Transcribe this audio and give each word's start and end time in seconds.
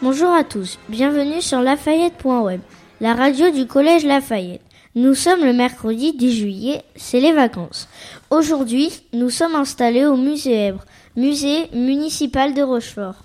Bonjour 0.00 0.30
à 0.30 0.44
tous, 0.44 0.78
bienvenue 0.88 1.42
sur 1.42 1.60
lafayette.web, 1.60 2.60
la 3.00 3.14
radio 3.14 3.50
du 3.50 3.66
collège 3.66 4.06
Lafayette. 4.06 4.62
Nous 4.94 5.14
sommes 5.14 5.44
le 5.44 5.52
mercredi 5.52 6.12
10 6.12 6.36
juillet, 6.36 6.82
c'est 6.94 7.18
les 7.18 7.32
vacances. 7.32 7.88
Aujourd'hui, 8.30 8.92
nous 9.12 9.28
sommes 9.28 9.56
installés 9.56 10.06
au 10.06 10.16
musée 10.16 10.54
Èbre, 10.54 10.84
musée 11.16 11.68
municipal 11.72 12.54
de 12.54 12.62
Rochefort. 12.62 13.24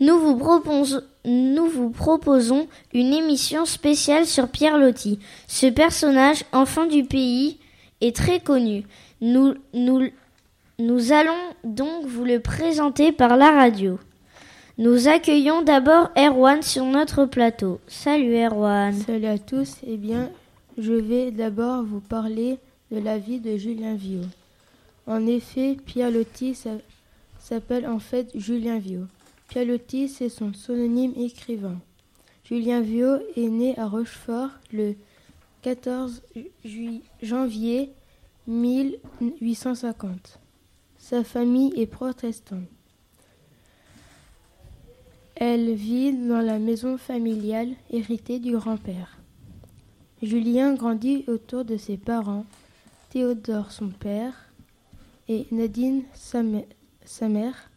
Nous 0.00 0.18
vous, 0.18 1.90
proposons, 1.90 2.68
une 2.94 3.12
émission 3.12 3.66
spéciale 3.66 4.24
sur 4.24 4.48
Pierre 4.48 4.78
Loti. 4.78 5.18
Ce 5.46 5.66
personnage, 5.66 6.44
enfant 6.52 6.86
du 6.86 7.04
pays, 7.04 7.58
est 8.00 8.16
très 8.16 8.40
connu. 8.40 8.86
Nous, 9.20 9.56
nous 10.80 11.10
allons 11.10 11.32
donc 11.64 12.06
vous 12.06 12.24
le 12.24 12.38
présenter 12.38 13.10
par 13.10 13.36
la 13.36 13.50
radio. 13.50 13.98
Nous 14.78 15.08
accueillons 15.08 15.62
d'abord 15.62 16.10
Erwan 16.16 16.62
sur 16.62 16.84
notre 16.84 17.24
plateau. 17.24 17.80
Salut 17.88 18.36
Erwan. 18.36 18.94
Salut 18.94 19.26
à 19.26 19.38
tous. 19.38 19.78
Eh 19.84 19.96
bien, 19.96 20.30
je 20.78 20.92
vais 20.92 21.32
d'abord 21.32 21.82
vous 21.82 21.98
parler 21.98 22.58
de 22.92 23.00
la 23.00 23.18
vie 23.18 23.40
de 23.40 23.56
Julien 23.56 23.96
Viau. 23.96 24.20
En 25.08 25.26
effet, 25.26 25.76
Pierre 25.84 26.12
Loti 26.12 26.56
s'appelle 27.40 27.88
en 27.88 27.98
fait 27.98 28.30
Julien 28.36 28.78
Viau. 28.78 29.00
Pierre 29.48 29.66
Loti, 29.66 30.08
c'est 30.08 30.28
son 30.28 30.54
synonyme 30.54 31.14
écrivain. 31.16 31.80
Julien 32.44 32.82
Viau 32.82 33.16
est 33.36 33.48
né 33.48 33.76
à 33.80 33.86
Rochefort 33.88 34.50
le 34.72 34.94
14 35.62 36.22
janvier 37.20 37.90
1850. 38.46 40.38
Sa 40.98 41.24
famille 41.24 41.72
est 41.76 41.86
protestante. 41.86 42.68
Elle 45.36 45.72
vit 45.74 46.12
dans 46.12 46.40
la 46.40 46.58
maison 46.58 46.98
familiale 46.98 47.70
héritée 47.90 48.40
du 48.40 48.56
grand-père. 48.56 49.18
Julien 50.20 50.74
grandit 50.74 51.24
autour 51.28 51.64
de 51.64 51.76
ses 51.76 51.96
parents, 51.96 52.44
Théodore 53.10 53.70
son 53.70 53.88
père 53.88 54.34
et 55.28 55.46
Nadine 55.52 56.02
sa, 56.12 56.42
mère. 57.28 57.70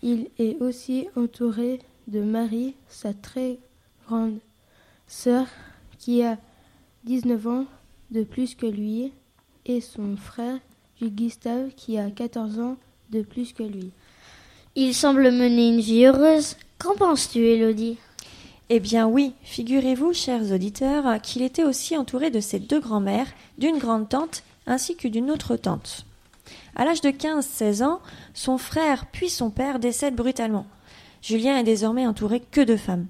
Il 0.00 0.30
est 0.38 0.62
aussi 0.62 1.08
entouré 1.16 1.80
de 2.06 2.22
Marie, 2.22 2.76
sa 2.88 3.12
très 3.12 3.58
grande 4.06 4.38
sœur, 5.08 5.46
qui 5.98 6.22
a 6.22 6.38
19 7.04 7.46
ans 7.48 7.66
de 8.12 8.22
plus 8.22 8.54
que 8.54 8.66
lui, 8.66 9.12
et 9.66 9.80
son 9.80 10.16
frère 10.16 10.60
Gustave 11.06 11.70
qui 11.76 11.98
a 11.98 12.10
14 12.10 12.58
ans 12.58 12.76
de 13.10 13.22
plus 13.22 13.52
que 13.52 13.62
lui. 13.62 13.90
Il 14.74 14.94
semble 14.94 15.30
mener 15.30 15.68
une 15.68 15.80
vie 15.80 16.04
heureuse. 16.04 16.56
Qu'en 16.78 16.94
penses-tu, 16.94 17.38
Élodie? 17.38 17.98
Eh 18.70 18.80
bien 18.80 19.06
oui, 19.06 19.32
figurez-vous, 19.42 20.12
chers 20.12 20.52
auditeurs, 20.52 21.20
qu'il 21.22 21.42
était 21.42 21.64
aussi 21.64 21.96
entouré 21.96 22.30
de 22.30 22.40
ses 22.40 22.58
deux 22.58 22.80
grands-mères, 22.80 23.28
d'une 23.56 23.78
grande 23.78 24.08
tante 24.08 24.42
ainsi 24.66 24.96
que 24.96 25.08
d'une 25.08 25.30
autre 25.30 25.56
tante. 25.56 26.04
À 26.76 26.84
l'âge 26.84 27.00
de 27.00 27.10
15-16 27.10 27.82
ans, 27.82 28.00
son 28.34 28.58
frère 28.58 29.06
puis 29.10 29.30
son 29.30 29.50
père 29.50 29.78
décèdent 29.78 30.14
brutalement. 30.14 30.66
Julien 31.22 31.58
est 31.58 31.64
désormais 31.64 32.06
entouré 32.06 32.40
que 32.40 32.60
de 32.60 32.76
femmes. 32.76 33.06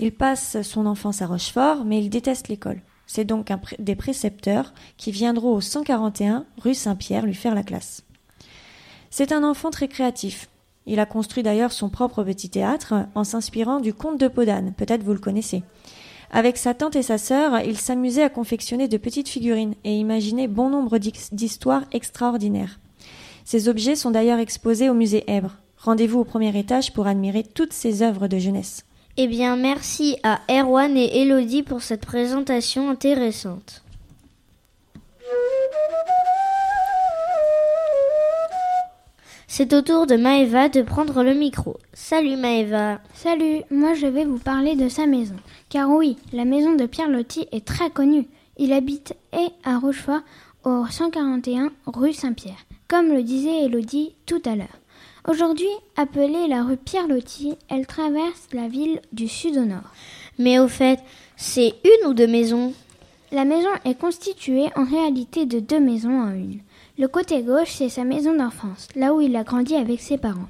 Il 0.00 0.12
passe 0.12 0.60
son 0.62 0.86
enfance 0.86 1.22
à 1.22 1.26
Rochefort, 1.26 1.84
mais 1.84 2.02
il 2.02 2.10
déteste 2.10 2.48
l'école. 2.48 2.80
C'est 3.12 3.24
donc 3.24 3.50
un 3.50 3.60
des 3.80 3.96
précepteurs 3.96 4.72
qui 4.96 5.10
viendront 5.10 5.56
au 5.56 5.60
141 5.60 6.44
rue 6.58 6.74
Saint-Pierre 6.74 7.26
lui 7.26 7.34
faire 7.34 7.56
la 7.56 7.64
classe. 7.64 8.04
C'est 9.10 9.32
un 9.32 9.42
enfant 9.42 9.72
très 9.72 9.88
créatif. 9.88 10.48
Il 10.86 11.00
a 11.00 11.06
construit 11.06 11.42
d'ailleurs 11.42 11.72
son 11.72 11.88
propre 11.88 12.22
petit 12.22 12.50
théâtre 12.50 12.94
en 13.16 13.24
s'inspirant 13.24 13.80
du 13.80 13.92
conte 13.92 14.20
de 14.20 14.28
Podane, 14.28 14.74
peut-être 14.76 15.02
vous 15.02 15.12
le 15.12 15.18
connaissez. 15.18 15.64
Avec 16.30 16.56
sa 16.56 16.72
tante 16.72 16.94
et 16.94 17.02
sa 17.02 17.18
sœur, 17.18 17.58
il 17.62 17.78
s'amusait 17.78 18.22
à 18.22 18.28
confectionner 18.28 18.86
de 18.86 18.96
petites 18.96 19.28
figurines 19.28 19.74
et 19.82 19.98
imaginer 19.98 20.46
bon 20.46 20.70
nombre 20.70 20.98
d'histoires 20.98 21.86
extraordinaires. 21.90 22.78
Ces 23.44 23.68
objets 23.68 23.96
sont 23.96 24.12
d'ailleurs 24.12 24.38
exposés 24.38 24.88
au 24.88 24.94
musée 24.94 25.24
Èbre. 25.26 25.56
Rendez-vous 25.78 26.20
au 26.20 26.24
premier 26.24 26.56
étage 26.56 26.92
pour 26.92 27.08
admirer 27.08 27.42
toutes 27.42 27.72
ces 27.72 28.02
œuvres 28.02 28.28
de 28.28 28.38
jeunesse. 28.38 28.84
Eh 29.16 29.26
bien, 29.26 29.56
merci 29.56 30.16
à 30.22 30.40
Erwan 30.48 30.96
et 30.96 31.20
Elodie 31.20 31.62
pour 31.62 31.82
cette 31.82 32.06
présentation 32.06 32.90
intéressante. 32.90 33.82
C'est 39.46 39.72
au 39.74 39.82
tour 39.82 40.06
de 40.06 40.14
Maëva 40.16 40.68
de 40.68 40.80
prendre 40.82 41.24
le 41.24 41.34
micro. 41.34 41.76
Salut 41.92 42.36
Maëva. 42.36 43.00
Salut, 43.14 43.62
moi 43.70 43.94
je 43.94 44.06
vais 44.06 44.24
vous 44.24 44.38
parler 44.38 44.76
de 44.76 44.88
sa 44.88 45.06
maison. 45.06 45.34
Car 45.68 45.90
oui, 45.90 46.16
la 46.32 46.44
maison 46.44 46.76
de 46.76 46.86
Pierre 46.86 47.10
Loti 47.10 47.46
est 47.50 47.66
très 47.66 47.90
connue. 47.90 48.28
Il 48.58 48.72
habite 48.72 49.14
et 49.32 49.48
à 49.64 49.78
Rochefort 49.78 50.20
au 50.64 50.86
141 50.86 51.72
rue 51.86 52.12
Saint-Pierre, 52.12 52.64
comme 52.86 53.08
le 53.08 53.22
disait 53.24 53.64
Elodie 53.64 54.14
tout 54.24 54.42
à 54.44 54.54
l'heure. 54.54 54.79
Aujourd'hui 55.28 55.68
appelée 55.96 56.48
la 56.48 56.62
rue 56.62 56.78
Pierre-Loti, 56.78 57.54
elle 57.68 57.86
traverse 57.86 58.48
la 58.54 58.68
ville 58.68 59.00
du 59.12 59.28
sud 59.28 59.58
au 59.58 59.64
nord. 59.66 59.92
Mais 60.38 60.58
au 60.58 60.66
fait, 60.66 60.98
c'est 61.36 61.74
une 61.84 62.08
ou 62.08 62.14
deux 62.14 62.26
maisons? 62.26 62.72
La 63.30 63.44
maison 63.44 63.68
est 63.84 64.00
constituée 64.00 64.70
en 64.76 64.84
réalité 64.84 65.44
de 65.44 65.60
deux 65.60 65.78
maisons 65.78 66.18
en 66.18 66.30
une. 66.30 66.60
Le 66.98 67.06
côté 67.06 67.42
gauche, 67.42 67.70
c'est 67.72 67.90
sa 67.90 68.04
maison 68.04 68.34
d'enfance, 68.34 68.88
là 68.96 69.12
où 69.12 69.20
il 69.20 69.36
a 69.36 69.44
grandi 69.44 69.74
avec 69.74 70.00
ses 70.00 70.16
parents. 70.16 70.48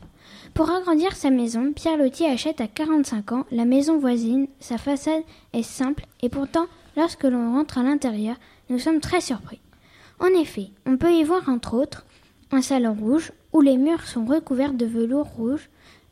Pour 0.54 0.70
agrandir 0.70 1.16
sa 1.16 1.30
maison, 1.30 1.72
Pierre 1.72 1.96
Loti 1.96 2.24
achète 2.24 2.60
à 2.60 2.68
45 2.68 3.32
ans 3.32 3.46
la 3.50 3.64
maison 3.64 3.98
voisine. 3.98 4.46
Sa 4.60 4.78
façade 4.78 5.24
est 5.52 5.64
simple 5.64 6.06
et 6.22 6.28
pourtant, 6.28 6.66
lorsque 6.96 7.24
l'on 7.24 7.52
rentre 7.52 7.78
à 7.78 7.82
l'intérieur, 7.82 8.36
nous 8.68 8.78
sommes 8.78 9.00
très 9.00 9.20
surpris. 9.20 9.60
En 10.20 10.28
effet, 10.40 10.68
on 10.86 10.96
peut 10.96 11.12
y 11.12 11.24
voir 11.24 11.48
entre 11.48 11.74
autres 11.74 12.06
un 12.52 12.62
salon 12.62 12.94
rouge 12.94 13.32
où 13.52 13.60
les 13.60 13.76
murs 13.76 14.06
sont 14.06 14.24
recouverts 14.24 14.74
de 14.74 14.86
velours 14.86 15.26
rouge, 15.26 15.68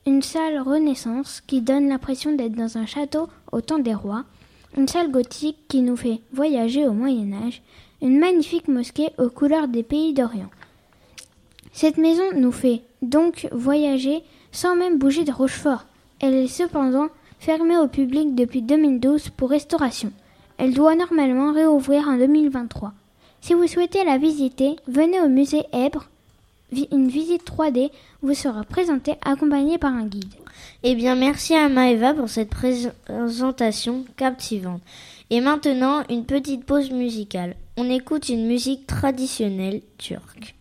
une 0.06 0.22
salle 0.22 0.60
Renaissance 0.60 1.42
qui 1.46 1.60
donne 1.60 1.88
l'impression 1.88 2.32
d'être 2.34 2.54
dans 2.54 2.78
un 2.78 2.86
château 2.86 3.28
au 3.52 3.60
temps 3.60 3.78
des 3.78 3.94
rois, 3.94 4.24
une 4.76 4.88
salle 4.88 5.10
gothique 5.10 5.58
qui 5.68 5.82
nous 5.82 5.96
fait 5.96 6.20
voyager 6.32 6.86
au 6.86 6.92
Moyen 6.92 7.32
Âge, 7.46 7.62
une 8.00 8.18
magnifique 8.18 8.68
mosquée 8.68 9.10
aux 9.18 9.28
couleurs 9.28 9.68
des 9.68 9.82
pays 9.82 10.14
d'Orient. 10.14 10.50
Cette 11.72 11.98
maison 11.98 12.24
nous 12.34 12.52
fait 12.52 12.82
donc 13.02 13.48
voyager 13.52 14.22
sans 14.50 14.76
même 14.76 14.98
bouger 14.98 15.24
de 15.24 15.32
Rochefort. 15.32 15.84
Elle 16.20 16.34
est 16.34 16.48
cependant 16.48 17.08
fermée 17.38 17.78
au 17.78 17.86
public 17.86 18.34
depuis 18.34 18.62
2012 18.62 19.30
pour 19.30 19.50
restauration. 19.50 20.12
Elle 20.56 20.74
doit 20.74 20.96
normalement 20.96 21.52
réouvrir 21.52 22.08
en 22.08 22.16
2023. 22.16 22.92
Si 23.40 23.54
vous 23.54 23.68
souhaitez 23.68 24.04
la 24.04 24.18
visiter, 24.18 24.76
venez 24.88 25.20
au 25.20 25.28
musée 25.28 25.64
Èbre 25.72 26.08
une 26.72 27.08
visite 27.08 27.46
3D 27.46 27.90
vous 28.22 28.34
sera 28.34 28.64
présentée 28.64 29.14
accompagnée 29.24 29.78
par 29.78 29.92
un 29.92 30.06
guide. 30.06 30.32
Eh 30.82 30.94
bien, 30.94 31.14
merci 31.14 31.54
à 31.54 31.68
Maëva 31.68 32.14
pour 32.14 32.28
cette 32.28 32.50
présentation 32.50 34.04
captivante. 34.16 34.82
Et 35.30 35.40
maintenant, 35.40 36.02
une 36.08 36.24
petite 36.24 36.64
pause 36.64 36.90
musicale. 36.90 37.54
On 37.76 37.88
écoute 37.90 38.28
une 38.28 38.46
musique 38.46 38.86
traditionnelle 38.86 39.82
turque. 39.98 40.57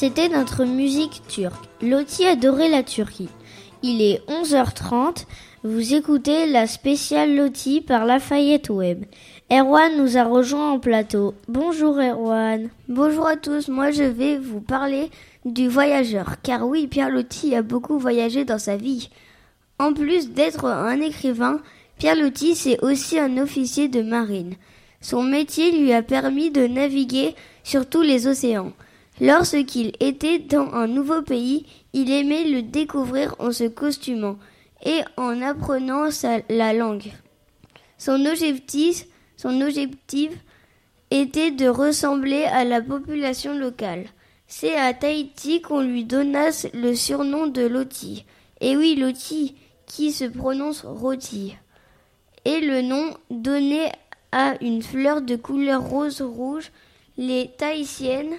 C'était 0.00 0.28
notre 0.28 0.64
musique 0.64 1.22
turque. 1.26 1.64
Loti 1.82 2.24
adorait 2.24 2.68
la 2.68 2.84
Turquie. 2.84 3.30
Il 3.82 4.00
est 4.00 4.22
11h30. 4.28 5.26
Vous 5.64 5.92
écoutez 5.92 6.46
la 6.46 6.68
spéciale 6.68 7.34
Loti 7.34 7.80
par 7.80 8.04
Lafayette 8.04 8.70
Web. 8.70 9.06
Erwan 9.50 9.98
nous 9.98 10.16
a 10.16 10.22
rejoint 10.22 10.70
en 10.70 10.78
plateau. 10.78 11.34
Bonjour 11.48 11.98
Erwan. 11.98 12.70
Bonjour 12.88 13.26
à 13.26 13.34
tous. 13.34 13.66
Moi 13.66 13.90
je 13.90 14.04
vais 14.04 14.38
vous 14.38 14.60
parler 14.60 15.10
du 15.44 15.66
voyageur. 15.66 16.40
Car 16.44 16.64
oui, 16.68 16.86
Pierre 16.86 17.10
Loti 17.10 17.56
a 17.56 17.62
beaucoup 17.62 17.98
voyagé 17.98 18.44
dans 18.44 18.60
sa 18.60 18.76
vie. 18.76 19.10
En 19.80 19.92
plus 19.94 20.30
d'être 20.30 20.66
un 20.66 21.00
écrivain, 21.00 21.60
Pierre 21.98 22.14
Loti 22.14 22.54
c'est 22.54 22.78
aussi 22.84 23.18
un 23.18 23.36
officier 23.36 23.88
de 23.88 24.02
marine. 24.02 24.54
Son 25.00 25.24
métier 25.24 25.76
lui 25.76 25.92
a 25.92 26.02
permis 26.02 26.52
de 26.52 26.68
naviguer 26.68 27.34
sur 27.64 27.88
tous 27.88 28.02
les 28.02 28.28
océans. 28.28 28.72
Lorsqu'il 29.20 29.92
était 30.00 30.38
dans 30.38 30.72
un 30.72 30.86
nouveau 30.86 31.22
pays, 31.22 31.66
il 31.92 32.10
aimait 32.10 32.44
le 32.44 32.62
découvrir 32.62 33.34
en 33.38 33.50
se 33.50 33.64
costumant 33.64 34.38
et 34.84 35.00
en 35.16 35.42
apprenant 35.42 36.10
sa, 36.10 36.38
la 36.48 36.72
langue. 36.72 37.12
Son 37.98 38.24
objectif, 38.26 39.06
était 41.10 41.50
de 41.50 41.68
ressembler 41.68 42.44
à 42.44 42.64
la 42.64 42.82
population 42.82 43.56
locale. 43.56 44.06
C'est 44.46 44.76
à 44.76 44.92
Tahiti 44.94 45.62
qu'on 45.62 45.80
lui 45.80 46.04
donna 46.04 46.50
le 46.74 46.94
surnom 46.94 47.46
de 47.46 47.62
Loti. 47.62 48.24
Et 48.60 48.76
oui, 48.76 48.94
Loti, 48.94 49.56
qui 49.86 50.12
se 50.12 50.24
prononce 50.24 50.84
rôti. 50.84 51.54
Et 52.44 52.60
le 52.60 52.82
nom 52.82 53.14
donné 53.30 53.90
à 54.32 54.54
une 54.62 54.82
fleur 54.82 55.22
de 55.22 55.36
couleur 55.36 55.82
rose-rouge, 55.82 56.70
les 57.16 57.50
Tahitiennes 57.58 58.36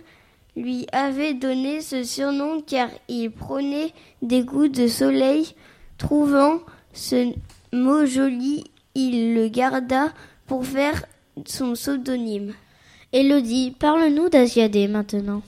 lui 0.59 0.85
avaient 0.91 1.33
donné 1.33 1.81
ce 1.81 2.03
surnom 2.03 2.61
car 2.61 2.89
il 3.07 3.31
prenait 3.31 3.93
des 4.21 4.45
coups 4.45 4.71
de 4.71 4.87
soleil. 4.87 5.55
Trouvant 5.97 6.59
ce 6.93 7.33
mot 7.73 8.05
joli, 8.05 8.63
il 8.95 9.33
le 9.33 9.47
garda 9.47 10.11
pour 10.47 10.65
faire 10.65 11.05
son 11.45 11.73
pseudonyme. 11.73 12.53
Elodie, 13.11 13.71
parle-nous 13.77 14.29
d'Asiadé 14.29 14.87
maintenant. 14.87 15.41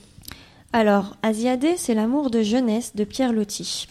Alors, 0.72 1.16
Asiadé, 1.22 1.76
c'est 1.76 1.94
l'amour 1.94 2.30
de 2.30 2.42
jeunesse 2.42 2.96
de 2.96 3.04
Pierre 3.04 3.32
Loti. 3.32 3.86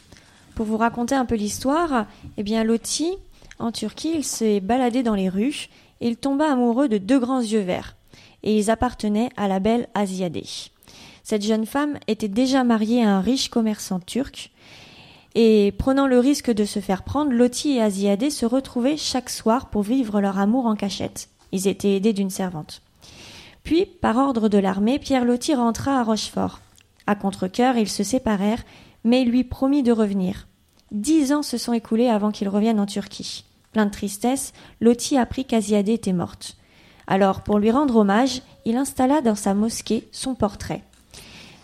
Pour 0.56 0.66
vous 0.66 0.78
raconter 0.78 1.16
un 1.16 1.26
peu 1.26 1.36
l'histoire, 1.36 2.08
eh 2.38 2.44
bien 2.44 2.64
Loti, 2.64 3.14
en 3.60 3.72
Turquie, 3.72 4.14
il 4.16 4.24
s'est 4.24 4.60
baladé 4.60 5.04
dans 5.04 5.16
les 5.16 5.30
rues 5.30 5.70
et 6.02 6.08
il 6.08 6.18
tomba 6.18 6.52
amoureux 6.52 6.90
de 6.90 6.98
deux 6.98 7.20
grands 7.20 7.42
yeux 7.42 7.62
verts. 7.62 7.96
Et 8.44 8.58
ils 8.58 8.72
appartenaient 8.72 9.30
à 9.38 9.48
la 9.48 9.60
belle 9.60 9.88
Asiadé. 9.94 10.44
Cette 11.24 11.44
jeune 11.44 11.66
femme 11.66 11.98
était 12.08 12.28
déjà 12.28 12.64
mariée 12.64 13.04
à 13.04 13.16
un 13.16 13.22
riche 13.22 13.50
commerçant 13.50 14.00
turc, 14.00 14.52
et 15.34 15.74
prenant 15.78 16.08
le 16.08 16.20
risque 16.20 16.52
de 16.52 16.66
se 16.66 16.80
faire 16.80 17.04
prendre, 17.04 17.32
Loti 17.32 17.78
et 17.78 17.82
Asiadé 17.82 18.30
se 18.30 18.46
retrouvaient 18.46 18.98
chaque 18.98 19.30
soir 19.30 19.70
pour 19.70 19.84
vivre 19.84 20.20
leur 20.20 20.38
amour 20.40 20.66
en 20.66 20.76
cachette. 20.76 21.30
Ils 21.52 21.68
étaient 21.68 21.96
aidés 21.96 22.14
d'une 22.14 22.30
servante. 22.30 22.82
Puis, 23.64 23.86
par 23.86 24.18
ordre 24.18 24.50
de 24.50 24.58
l'armée, 24.58 25.00
Pierre 25.00 25.26
Loti 25.26 25.54
rentra 25.54 26.00
à 26.00 26.04
Rochefort. 26.04 26.60
À 27.08 27.16
contre-cœur, 27.16 27.78
ils 27.78 27.90
se 27.90 28.04
séparèrent, 28.04 28.64
mais 29.04 29.22
il 29.22 29.30
lui 29.30 29.44
promit 29.44 29.84
de 29.84 29.92
revenir. 29.92 30.48
Dix 30.92 31.32
ans 31.32 31.44
se 31.44 31.58
sont 31.58 31.74
écoulés 31.74 32.10
avant 32.10 32.32
qu'il 32.32 32.50
revienne 32.50 32.80
en 32.80 32.86
Turquie. 32.86 33.46
Plein 33.72 33.86
de 33.86 33.92
tristesse, 33.92 34.52
Loti 34.82 35.18
apprit 35.18 35.46
qu'Asiadé 35.46 35.94
était 35.94 36.12
morte. 36.12 36.58
Alors, 37.08 37.42
pour 37.42 37.60
lui 37.60 37.72
rendre 37.72 37.96
hommage, 37.96 38.42
il 38.66 38.76
installa 38.76 39.22
dans 39.22 39.36
sa 39.36 39.54
mosquée 39.54 40.10
son 40.12 40.36
portrait. 40.36 40.84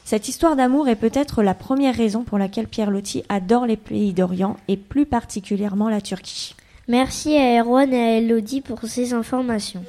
Cette 0.07 0.29
histoire 0.29 0.55
d'amour 0.55 0.87
est 0.87 0.95
peut-être 0.95 1.43
la 1.43 1.53
première 1.53 1.93
raison 1.93 2.23
pour 2.23 2.37
laquelle 2.37 2.69
Pierre 2.69 2.91
Loti 2.91 3.23
adore 3.27 3.65
les 3.65 3.75
pays 3.75 4.13
d'Orient 4.13 4.55
et 4.69 4.77
plus 4.77 5.05
particulièrement 5.05 5.89
la 5.89 5.99
Turquie. 5.99 6.55
Merci 6.87 7.35
à 7.35 7.61
Erwan 7.61 7.93
et 7.93 7.99
à 7.99 8.17
Elodie 8.19 8.61
pour 8.61 8.79
ces 8.83 9.13
informations. 9.13 9.83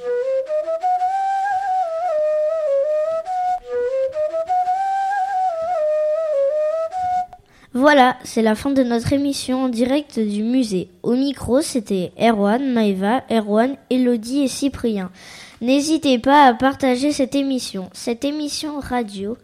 Voilà, 7.71 8.17
c'est 8.25 8.41
la 8.41 8.55
fin 8.55 8.71
de 8.71 8.83
notre 8.83 9.13
émission 9.13 9.63
en 9.63 9.69
direct 9.69 10.19
du 10.19 10.43
musée. 10.43 10.89
Au 11.01 11.13
micro, 11.13 11.61
c'était 11.61 12.11
Erwan, 12.19 12.73
Maeva, 12.73 13.23
Erwan, 13.31 13.77
Elodie 13.89 14.41
et 14.41 14.47
Cyprien. 14.49 15.11
N'hésitez 15.61 16.19
pas 16.19 16.43
à 16.43 16.53
partager 16.53 17.13
cette 17.13 17.35
émission. 17.35 17.89
Cette 17.93 18.25
émission 18.25 18.81
radio 18.81 19.37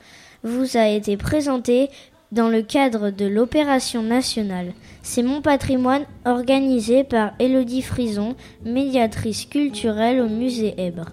vous 0.46 0.78
a 0.78 0.88
été 0.88 1.18
présentée 1.18 1.90
dans 2.32 2.48
le 2.48 2.62
cadre 2.62 3.10
de 3.10 3.26
l'opération 3.26 4.02
nationale. 4.02 4.72
C'est 5.04 5.24
mon 5.24 5.42
patrimoine 5.42 6.06
organisé 6.24 7.04
par 7.04 7.34
Elodie 7.40 7.82
Frison, 7.82 8.36
médiatrice 8.64 9.46
culturelle 9.46 10.22
au 10.22 10.30
musée 10.30 10.76
Ebre. 10.78 11.10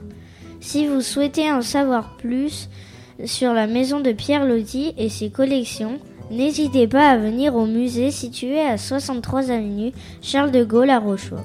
Si 0.60 0.86
vous 0.86 1.00
souhaitez 1.00 1.50
en 1.50 1.62
savoir 1.62 2.16
plus 2.18 2.68
sur 3.24 3.52
la 3.52 3.66
maison 3.66 3.98
de 3.98 4.12
Pierre 4.12 4.44
Loti 4.44 4.94
et 4.96 5.08
ses 5.08 5.30
collections, 5.30 5.98
N'hésitez 6.32 6.86
pas 6.86 7.10
à 7.10 7.18
venir 7.18 7.54
au 7.56 7.66
musée 7.66 8.10
situé 8.10 8.58
à 8.58 8.78
63 8.78 9.50
avenue 9.50 9.92
Charles 10.22 10.50
de 10.50 10.64
Gaulle 10.64 10.88
à 10.88 10.98
Rochefort. 10.98 11.44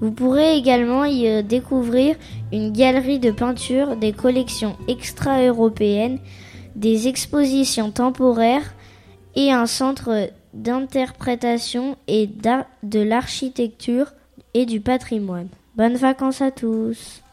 Vous 0.00 0.12
pourrez 0.12 0.56
également 0.56 1.04
y 1.04 1.26
euh, 1.26 1.42
découvrir 1.42 2.14
une 2.52 2.70
galerie 2.70 3.18
de 3.18 3.32
peinture, 3.32 3.96
des 3.96 4.12
collections 4.12 4.76
extra-européennes, 4.86 6.20
des 6.76 7.08
expositions 7.08 7.90
temporaires 7.90 8.74
et 9.34 9.52
un 9.52 9.66
centre 9.66 10.30
d'interprétation 10.52 11.96
et 12.06 12.28
de 12.82 13.00
l'architecture 13.00 14.12
et 14.54 14.66
du 14.66 14.80
patrimoine. 14.80 15.48
Bonnes 15.76 15.96
vacances 15.96 16.40
à 16.40 16.50
tous 16.50 17.23